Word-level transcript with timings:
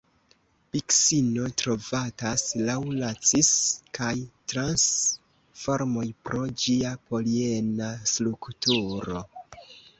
Biksino 0.75 1.43
trovatas 1.61 2.45
laŭ 2.69 2.77
la 2.95 3.11
cis 3.33 3.51
kaj 3.99 4.15
trans 4.53 4.87
formoj 5.67 6.09
pro 6.31 6.43
ĝia 6.65 6.97
poliena 7.13 7.95
strukturo. 8.17 9.27